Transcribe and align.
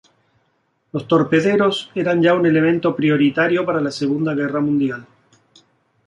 Los 0.93 1.07
torpederos 1.07 1.91
eran 1.93 2.23
ya 2.23 2.33
un 2.33 2.47
elemento 2.47 2.95
prioritario 2.95 3.63
para 3.63 3.79
la 3.81 3.91
Segunda 3.91 4.33
Guerra 4.33 4.59
Mundial. 4.59 5.05